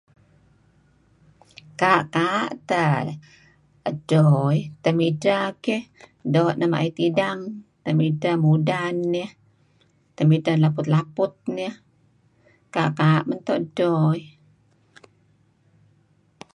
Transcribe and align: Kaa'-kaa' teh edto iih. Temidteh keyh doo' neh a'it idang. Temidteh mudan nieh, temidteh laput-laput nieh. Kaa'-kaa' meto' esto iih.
Kaa'-kaa' 1.79 2.49
teh 2.69 3.05
edto 3.89 4.23
iih. 4.55 4.65
Temidteh 4.83 5.45
keyh 5.63 5.85
doo' 6.33 6.55
neh 6.59 6.71
a'it 6.79 6.97
idang. 7.07 7.41
Temidteh 7.85 8.35
mudan 8.43 8.95
nieh, 9.13 9.31
temidteh 10.17 10.57
laput-laput 10.63 11.31
nieh. 11.55 11.75
Kaa'-kaa' 12.73 13.25
meto' 13.29 13.59
esto 13.61 13.89
iih. 14.19 14.27